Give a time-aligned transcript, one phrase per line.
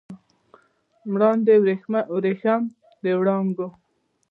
[1.11, 1.55] مراندې
[2.25, 2.61] وریښم
[3.01, 3.67] د وړانګو